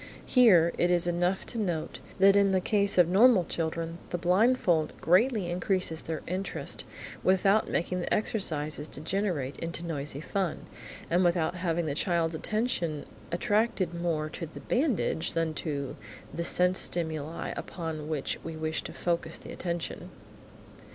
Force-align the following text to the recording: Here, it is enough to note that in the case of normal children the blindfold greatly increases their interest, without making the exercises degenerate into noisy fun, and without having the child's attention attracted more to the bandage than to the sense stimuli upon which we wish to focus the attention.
Here, 0.25 0.73
it 0.79 0.89
is 0.89 1.05
enough 1.05 1.45
to 1.45 1.59
note 1.59 1.99
that 2.17 2.35
in 2.35 2.49
the 2.49 2.59
case 2.59 2.97
of 2.97 3.07
normal 3.07 3.43
children 3.45 3.99
the 4.09 4.17
blindfold 4.17 4.93
greatly 4.99 5.47
increases 5.51 6.01
their 6.01 6.23
interest, 6.27 6.85
without 7.23 7.69
making 7.69 7.99
the 7.99 8.11
exercises 8.11 8.87
degenerate 8.87 9.59
into 9.59 9.85
noisy 9.85 10.19
fun, 10.19 10.61
and 11.07 11.23
without 11.23 11.53
having 11.53 11.85
the 11.85 11.93
child's 11.93 12.33
attention 12.33 13.05
attracted 13.31 13.93
more 13.93 14.27
to 14.31 14.47
the 14.47 14.61
bandage 14.61 15.33
than 15.33 15.53
to 15.53 15.95
the 16.33 16.43
sense 16.43 16.79
stimuli 16.79 17.53
upon 17.55 18.09
which 18.09 18.39
we 18.43 18.55
wish 18.55 18.81
to 18.85 18.93
focus 18.93 19.37
the 19.37 19.51
attention. 19.51 20.09